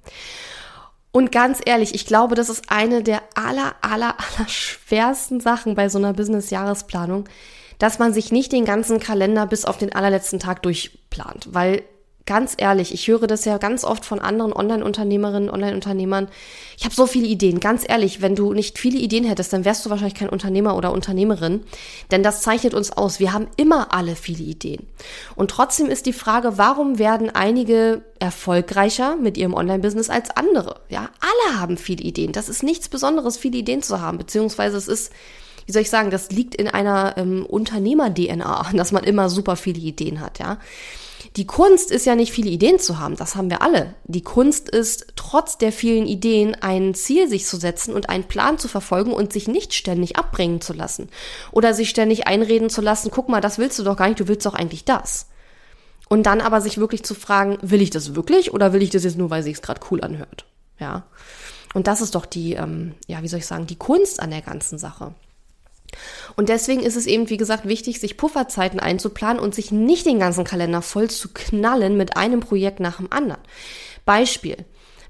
[1.11, 5.89] Und ganz ehrlich, ich glaube, das ist eine der aller, aller, aller schwersten Sachen bei
[5.89, 7.25] so einer Business-Jahresplanung,
[7.79, 11.83] dass man sich nicht den ganzen Kalender bis auf den allerletzten Tag durchplant, weil
[12.31, 16.29] ganz ehrlich, ich höre das ja ganz oft von anderen Online-Unternehmerinnen, Online-Unternehmern.
[16.77, 17.59] Ich habe so viele Ideen.
[17.59, 20.93] Ganz ehrlich, wenn du nicht viele Ideen hättest, dann wärst du wahrscheinlich kein Unternehmer oder
[20.93, 21.59] Unternehmerin.
[22.09, 23.19] Denn das zeichnet uns aus.
[23.19, 24.87] Wir haben immer alle viele Ideen.
[25.35, 30.79] Und trotzdem ist die Frage, warum werden einige erfolgreicher mit ihrem Online-Business als andere?
[30.87, 32.31] Ja, alle haben viele Ideen.
[32.31, 34.17] Das ist nichts Besonderes, viele Ideen zu haben.
[34.17, 35.11] Beziehungsweise es ist
[35.65, 39.79] wie soll ich sagen, das liegt in einer ähm, Unternehmer-DNA, dass man immer super viele
[39.79, 40.59] Ideen hat, ja.
[41.37, 43.93] Die Kunst ist ja nicht viele Ideen zu haben, das haben wir alle.
[44.03, 48.59] Die Kunst ist, trotz der vielen Ideen ein Ziel sich zu setzen und einen Plan
[48.59, 51.09] zu verfolgen und sich nicht ständig abbringen zu lassen.
[51.53, 54.27] Oder sich ständig einreden zu lassen, guck mal, das willst du doch gar nicht, du
[54.27, 55.27] willst doch eigentlich das.
[56.09, 59.05] Und dann aber sich wirklich zu fragen, will ich das wirklich oder will ich das
[59.05, 60.43] jetzt nur, weil sich's gerade cool anhört?
[60.79, 61.03] Ja.
[61.73, 64.41] Und das ist doch die, ähm, ja, wie soll ich sagen, die Kunst an der
[64.41, 65.13] ganzen Sache.
[66.35, 70.19] Und deswegen ist es eben, wie gesagt, wichtig, sich Pufferzeiten einzuplanen und sich nicht den
[70.19, 73.41] ganzen Kalender voll zu knallen mit einem Projekt nach dem anderen.
[74.05, 74.57] Beispiel.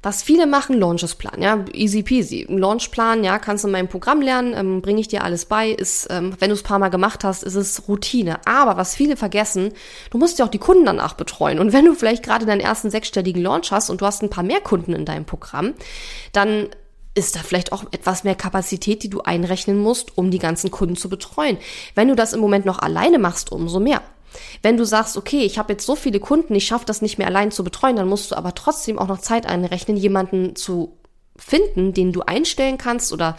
[0.04, 2.48] Was viele machen, Launches planen, ja, easy peasy.
[2.50, 6.08] Launchplan, ja, kannst du in meinem Programm lernen, ähm, bringe ich dir alles bei, ist,
[6.10, 8.39] ähm, wenn du es paar Mal gemacht hast, ist es Routine.
[8.46, 9.74] Aber was viele vergessen,
[10.10, 11.60] du musst ja auch die Kunden danach betreuen.
[11.60, 14.44] Und wenn du vielleicht gerade deinen ersten sechsstelligen Launch hast und du hast ein paar
[14.44, 15.76] mehr Kunden in deinem Programm,
[16.34, 16.70] dann
[17.13, 20.95] ist da vielleicht auch etwas mehr Kapazität, die du einrechnen musst, um die ganzen Kunden
[20.95, 21.58] zu betreuen.
[21.95, 24.02] Wenn du das im Moment noch alleine machst, umso mehr.
[24.62, 27.28] Wenn du sagst, okay, ich habe jetzt so viele Kunden, ich schaffe das nicht mehr
[27.28, 30.97] allein zu betreuen, dann musst du aber trotzdem auch noch Zeit einrechnen, jemanden zu
[31.36, 33.36] finden, den du einstellen kannst oder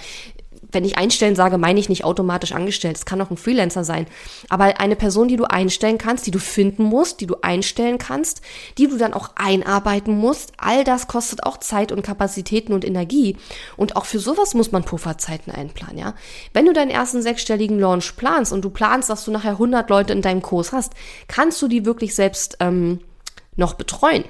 [0.72, 2.96] wenn ich einstellen sage, meine ich nicht automatisch angestellt.
[2.96, 4.06] Es kann auch ein Freelancer sein.
[4.48, 8.40] Aber eine Person, die du einstellen kannst, die du finden musst, die du einstellen kannst,
[8.78, 10.52] die du dann auch einarbeiten musst.
[10.56, 13.36] All das kostet auch Zeit und Kapazitäten und Energie.
[13.76, 16.14] Und auch für sowas muss man Pufferzeiten einplanen, ja.
[16.52, 20.12] Wenn du deinen ersten sechsstelligen Launch planst und du planst, dass du nachher 100 Leute
[20.12, 20.92] in deinem Kurs hast,
[21.28, 23.00] kannst du die wirklich selbst ähm,
[23.56, 24.24] noch betreuen.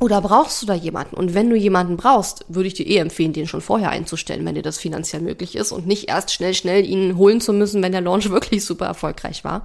[0.00, 1.14] Oder brauchst du da jemanden?
[1.14, 4.54] Und wenn du jemanden brauchst, würde ich dir eh empfehlen, den schon vorher einzustellen, wenn
[4.54, 7.92] dir das finanziell möglich ist und nicht erst schnell, schnell ihn holen zu müssen, wenn
[7.92, 9.62] der Launch wirklich super erfolgreich war.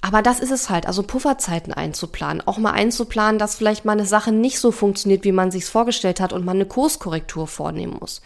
[0.00, 4.06] Aber das ist es halt, also Pufferzeiten einzuplanen, auch mal einzuplanen, dass vielleicht mal eine
[4.06, 8.22] Sache nicht so funktioniert, wie man sich's vorgestellt hat und man eine Kurskorrektur vornehmen muss.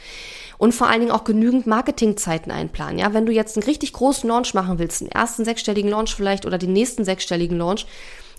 [0.58, 2.98] Und vor allen Dingen auch genügend Marketingzeiten einplanen.
[2.98, 6.46] Ja, wenn du jetzt einen richtig großen Launch machen willst, einen ersten sechsstelligen Launch vielleicht
[6.46, 7.86] oder den nächsten sechsstelligen Launch,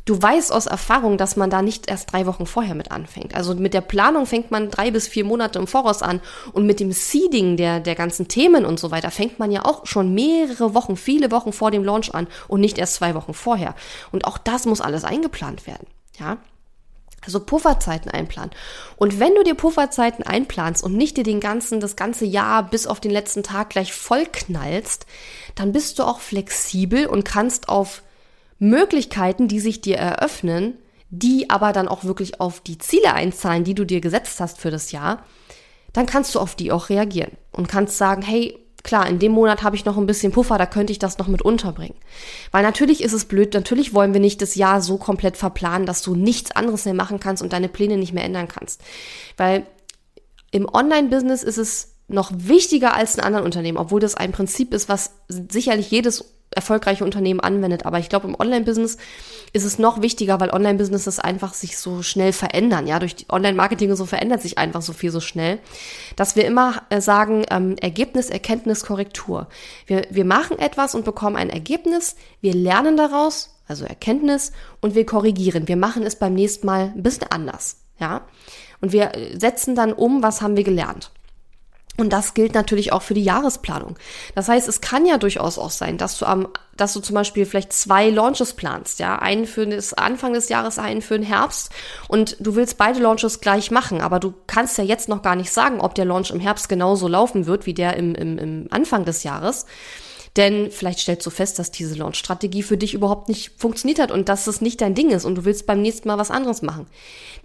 [0.05, 3.35] du weißt aus Erfahrung, dass man da nicht erst drei Wochen vorher mit anfängt.
[3.35, 6.79] Also mit der Planung fängt man drei bis vier Monate im Voraus an und mit
[6.79, 10.73] dem Seeding der, der ganzen Themen und so weiter fängt man ja auch schon mehrere
[10.73, 13.75] Wochen, viele Wochen vor dem Launch an und nicht erst zwei Wochen vorher.
[14.11, 15.87] Und auch das muss alles eingeplant werden.
[16.19, 16.37] Ja.
[17.25, 18.51] Also Pufferzeiten einplanen.
[18.97, 22.85] Und wenn du dir Pufferzeiten einplanst und nicht dir den ganzen, das ganze Jahr bis
[22.85, 25.05] auf den letzten Tag gleich vollknallst,
[25.55, 28.01] dann bist du auch flexibel und kannst auf
[28.59, 30.77] Möglichkeiten, die sich dir eröffnen,
[31.09, 34.71] die aber dann auch wirklich auf die Ziele einzahlen, die du dir gesetzt hast für
[34.71, 35.23] das Jahr,
[35.93, 39.63] dann kannst du auf die auch reagieren und kannst sagen, hey, klar, in dem Monat
[39.63, 41.95] habe ich noch ein bisschen Puffer, da könnte ich das noch mit unterbringen.
[42.51, 46.01] Weil natürlich ist es blöd, natürlich wollen wir nicht das Jahr so komplett verplanen, dass
[46.01, 48.81] du nichts anderes mehr machen kannst und deine Pläne nicht mehr ändern kannst.
[49.37, 49.65] Weil
[50.51, 54.89] im Online-Business ist es noch wichtiger als in anderen Unternehmen, obwohl das ein Prinzip ist,
[54.89, 57.85] was sicherlich jedes erfolgreiche Unternehmen anwendet.
[57.85, 58.97] Aber ich glaube, im Online-Business
[59.53, 62.87] ist es noch wichtiger, weil Online-Businesses einfach sich so schnell verändern.
[62.87, 65.59] Ja, durch Online-Marketing und so verändert sich einfach so viel so schnell,
[66.15, 69.47] dass wir immer äh, sagen, ähm, Ergebnis, Erkenntnis, Korrektur.
[69.85, 75.05] Wir, wir machen etwas und bekommen ein Ergebnis, wir lernen daraus, also Erkenntnis, und wir
[75.05, 75.67] korrigieren.
[75.67, 77.77] Wir machen es beim nächsten Mal ein bisschen anders.
[77.99, 78.21] Ja,
[78.81, 81.11] und wir äh, setzen dann um, was haben wir gelernt.
[81.95, 83.97] Und das gilt natürlich auch für die Jahresplanung.
[84.33, 87.45] Das heißt, es kann ja durchaus auch sein, dass du am, dass du zum Beispiel
[87.45, 91.69] vielleicht zwei Launches planst, ja, einen für das Anfang des Jahres, einen für den Herbst
[92.07, 95.53] und du willst beide Launches gleich machen, aber du kannst ja jetzt noch gar nicht
[95.53, 99.05] sagen, ob der Launch im Herbst genauso laufen wird wie der im, im, im Anfang
[99.05, 99.67] des Jahres.
[100.35, 104.29] Denn vielleicht stellst du fest, dass diese Launch-Strategie für dich überhaupt nicht funktioniert hat und
[104.29, 106.87] dass es nicht dein Ding ist und du willst beim nächsten Mal was anderes machen.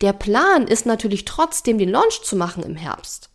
[0.00, 3.28] Der Plan ist natürlich trotzdem, den Launch zu machen im Herbst.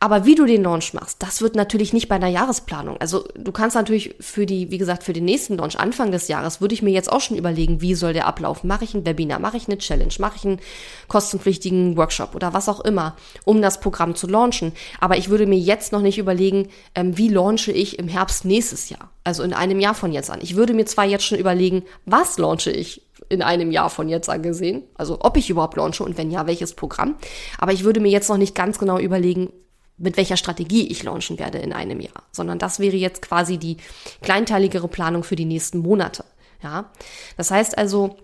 [0.00, 2.96] Aber wie du den Launch machst, das wird natürlich nicht bei einer Jahresplanung.
[3.00, 6.60] Also du kannst natürlich für die, wie gesagt, für den nächsten Launch Anfang des Jahres,
[6.60, 8.68] würde ich mir jetzt auch schon überlegen, wie soll der ablaufen?
[8.68, 10.60] Mache ich ein Webinar, mache ich eine Challenge, mache ich einen
[11.08, 14.72] kostenpflichtigen Workshop oder was auch immer, um das Programm zu launchen.
[15.00, 18.90] Aber ich würde mir jetzt noch nicht überlegen, ähm, wie launche ich im Herbst nächstes
[18.90, 19.10] Jahr.
[19.22, 20.40] Also in einem Jahr von jetzt an.
[20.42, 24.28] Ich würde mir zwar jetzt schon überlegen, was launche ich in einem Jahr von jetzt
[24.28, 24.82] angesehen.
[24.96, 27.16] Also ob ich überhaupt launche und wenn ja, welches Programm.
[27.58, 29.50] Aber ich würde mir jetzt noch nicht ganz genau überlegen,
[29.96, 33.76] mit welcher Strategie ich launchen werde in einem Jahr, sondern das wäre jetzt quasi die
[34.22, 36.24] kleinteiligere Planung für die nächsten Monate.
[36.62, 36.90] Ja,
[37.36, 38.16] das heißt also,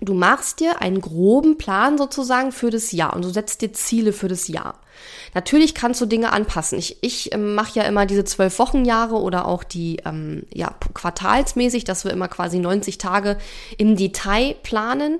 [0.00, 4.12] du machst dir einen groben Plan sozusagen für das Jahr und du setzt dir Ziele
[4.12, 4.80] für das Jahr.
[5.34, 6.78] Natürlich kannst du Dinge anpassen.
[6.78, 11.84] Ich, ich ähm, mache ja immer diese zwölf Wochenjahre oder auch die ähm, ja, quartalsmäßig,
[11.84, 13.38] dass wir immer quasi 90 Tage
[13.78, 15.18] im Detail planen.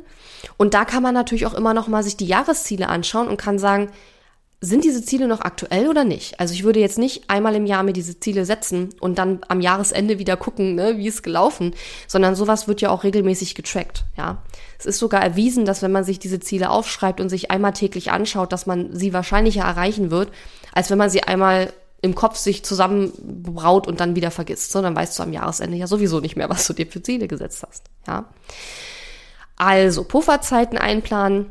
[0.56, 3.58] Und da kann man natürlich auch immer noch mal sich die Jahresziele anschauen und kann
[3.58, 3.90] sagen,
[4.64, 6.38] sind diese Ziele noch aktuell oder nicht?
[6.38, 9.60] Also ich würde jetzt nicht einmal im Jahr mir diese Ziele setzen und dann am
[9.60, 11.74] Jahresende wieder gucken, ne, wie ist gelaufen,
[12.06, 14.40] sondern sowas wird ja auch regelmäßig getrackt, ja.
[14.78, 18.12] Es ist sogar erwiesen, dass wenn man sich diese Ziele aufschreibt und sich einmal täglich
[18.12, 20.30] anschaut, dass man sie wahrscheinlicher erreichen wird,
[20.72, 24.70] als wenn man sie einmal im Kopf sich zusammenbraut und dann wieder vergisst.
[24.70, 27.26] So, dann weißt du am Jahresende ja sowieso nicht mehr, was du dir für Ziele
[27.26, 28.26] gesetzt hast, ja.
[29.56, 31.46] Also Pufferzeiten einplanen,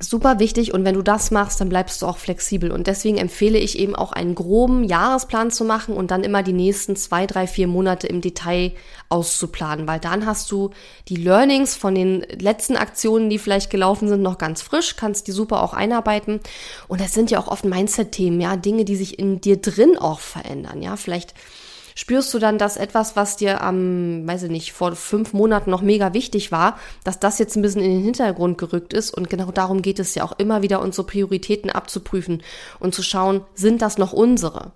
[0.00, 2.70] super wichtig und wenn du das machst, dann bleibst du auch flexibel.
[2.72, 6.52] Und deswegen empfehle ich eben auch einen groben Jahresplan zu machen und dann immer die
[6.52, 8.72] nächsten zwei, drei, vier Monate im Detail
[9.08, 10.70] auszuplanen, weil dann hast du
[11.08, 15.32] die Learnings von den letzten Aktionen, die vielleicht gelaufen sind, noch ganz frisch, kannst die
[15.32, 16.40] super auch einarbeiten.
[16.88, 20.20] Und das sind ja auch oft Mindset-Themen, ja, Dinge, die sich in dir drin auch
[20.20, 21.34] verändern, ja, vielleicht
[21.94, 25.82] spürst du dann, dass etwas, was dir am, weiß ich nicht, vor fünf Monaten noch
[25.82, 29.10] mega wichtig war, dass das jetzt ein bisschen in den Hintergrund gerückt ist.
[29.10, 32.42] Und genau darum geht es ja auch immer wieder, unsere Prioritäten abzuprüfen
[32.78, 34.72] und zu schauen, sind das noch unsere?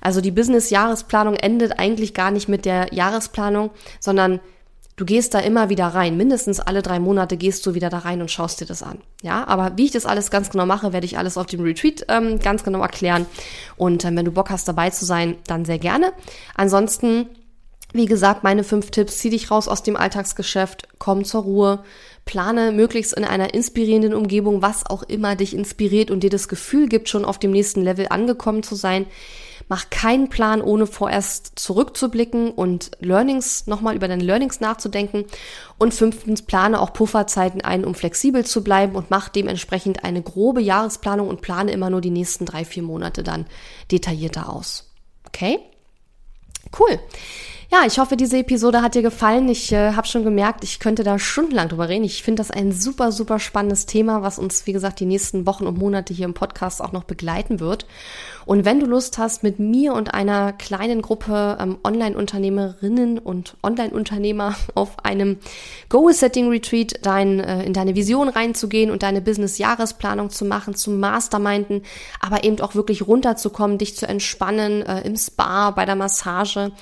[0.00, 4.40] Also die Business-Jahresplanung endet eigentlich gar nicht mit der Jahresplanung, sondern
[4.96, 6.16] Du gehst da immer wieder rein.
[6.16, 8.98] Mindestens alle drei Monate gehst du wieder da rein und schaust dir das an.
[9.22, 12.04] Ja, aber wie ich das alles ganz genau mache, werde ich alles auf dem Retreat
[12.08, 13.26] ähm, ganz genau erklären.
[13.76, 16.12] Und ähm, wenn du Bock hast, dabei zu sein, dann sehr gerne.
[16.54, 17.26] Ansonsten,
[17.92, 19.18] wie gesagt, meine fünf Tipps.
[19.18, 21.84] Zieh dich raus aus dem Alltagsgeschäft, komm zur Ruhe,
[22.24, 26.88] plane möglichst in einer inspirierenden Umgebung, was auch immer dich inspiriert und dir das Gefühl
[26.88, 29.06] gibt, schon auf dem nächsten Level angekommen zu sein.
[29.68, 35.24] Mach keinen Plan, ohne vorerst zurückzublicken und Learnings, nochmal über deine Learnings nachzudenken.
[35.78, 40.60] Und fünftens, plane auch Pufferzeiten ein, um flexibel zu bleiben und mach dementsprechend eine grobe
[40.60, 43.46] Jahresplanung und plane immer nur die nächsten drei, vier Monate dann
[43.90, 44.90] detaillierter aus.
[45.26, 45.58] Okay?
[46.78, 46.98] Cool.
[47.74, 49.48] Ja, ich hoffe, diese Episode hat dir gefallen.
[49.48, 52.04] Ich äh, habe schon gemerkt, ich könnte da stundenlang drüber reden.
[52.04, 55.66] Ich finde das ein super, super spannendes Thema, was uns, wie gesagt, die nächsten Wochen
[55.66, 57.86] und Monate hier im Podcast auch noch begleiten wird.
[58.46, 64.54] Und wenn du Lust hast, mit mir und einer kleinen Gruppe ähm, Online-Unternehmerinnen und Online-Unternehmer
[64.74, 65.38] auf einem
[65.88, 71.82] Goal-Setting-Retreat dein, äh, in deine Vision reinzugehen und deine Business-Jahresplanung zu machen, zu Masterminden,
[72.20, 76.72] aber eben auch wirklich runterzukommen, dich zu entspannen äh, im Spa, bei der Massage,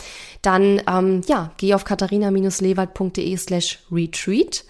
[0.43, 4.65] dann ähm, ja, geh auf katharina-lewald.de slash retreat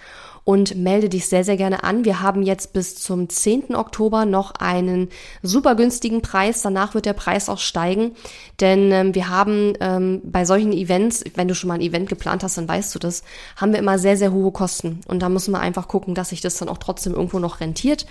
[0.44, 2.04] und melde dich sehr, sehr gerne an.
[2.04, 3.76] Wir haben jetzt bis zum 10.
[3.76, 5.08] Oktober noch einen
[5.42, 6.62] super günstigen Preis.
[6.62, 8.12] Danach wird der Preis auch steigen,
[8.60, 12.42] denn ähm, wir haben ähm, bei solchen Events, wenn du schon mal ein Event geplant
[12.42, 13.22] hast, dann weißt du das,
[13.56, 15.00] haben wir immer sehr, sehr hohe Kosten.
[15.06, 18.06] Und da müssen wir einfach gucken, dass sich das dann auch trotzdem irgendwo noch rentiert.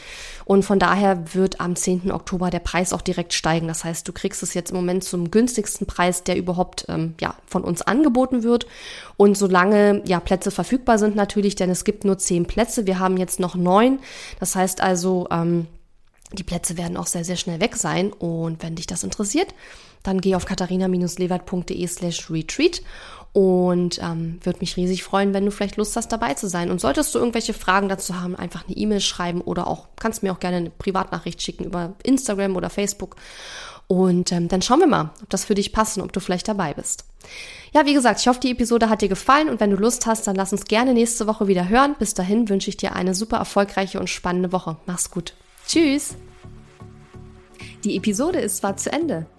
[0.45, 2.11] Und von daher wird am 10.
[2.11, 3.67] Oktober der Preis auch direkt steigen.
[3.67, 7.35] Das heißt, du kriegst es jetzt im Moment zum günstigsten Preis, der überhaupt ähm, ja,
[7.45, 8.67] von uns angeboten wird.
[9.17, 12.87] Und solange ja Plätze verfügbar sind natürlich, denn es gibt nur zehn Plätze.
[12.87, 13.99] Wir haben jetzt noch neun.
[14.39, 15.67] Das heißt also, ähm,
[16.33, 18.13] die Plätze werden auch sehr, sehr schnell weg sein.
[18.13, 19.53] Und wenn dich das interessiert,
[20.03, 22.81] dann geh auf katharina-lewert.de slash retreat
[23.33, 26.69] und ähm, würde mich riesig freuen, wenn du vielleicht Lust hast, dabei zu sein.
[26.69, 30.33] Und solltest du irgendwelche Fragen dazu haben, einfach eine E-Mail schreiben oder auch kannst mir
[30.33, 33.15] auch gerne eine Privatnachricht schicken über Instagram oder Facebook.
[33.87, 36.47] Und ähm, dann schauen wir mal, ob das für dich passt und ob du vielleicht
[36.47, 37.05] dabei bist.
[37.73, 40.27] Ja, wie gesagt, ich hoffe, die Episode hat dir gefallen und wenn du Lust hast,
[40.27, 41.95] dann lass uns gerne nächste Woche wieder hören.
[41.99, 44.77] Bis dahin wünsche ich dir eine super erfolgreiche und spannende Woche.
[44.85, 45.33] Mach's gut.
[45.67, 46.15] Tschüss.
[47.83, 49.25] Die Episode ist zwar zu Ende,